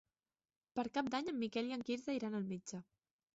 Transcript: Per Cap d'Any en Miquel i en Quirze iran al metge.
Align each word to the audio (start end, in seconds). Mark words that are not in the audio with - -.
Per 0.79 0.85
Cap 0.95 1.11
d'Any 1.15 1.29
en 1.33 1.37
Miquel 1.43 1.69
i 1.73 1.77
en 1.77 1.85
Quirze 1.91 2.17
iran 2.21 2.39
al 2.41 2.49
metge. 2.55 2.83